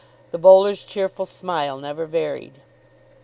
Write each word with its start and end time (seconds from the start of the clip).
The 0.31 0.39
bowler's 0.39 0.83
cheerful 0.83 1.27
smile 1.27 1.77
never 1.77 2.07
varied. 2.07 2.53